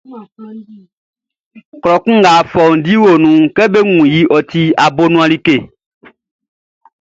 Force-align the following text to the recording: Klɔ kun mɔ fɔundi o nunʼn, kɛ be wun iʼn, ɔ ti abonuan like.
Klɔ 1.81 1.93
kun 2.03 2.17
mɔ 2.23 2.31
fɔundi 2.51 2.93
o 3.09 3.11
nunʼn, 3.23 3.45
kɛ 3.55 3.63
be 3.73 3.79
wun 3.89 4.07
iʼn, 4.17 4.29
ɔ 4.35 4.37
ti 4.49 4.61
abonuan 4.85 5.29
like. 5.31 5.49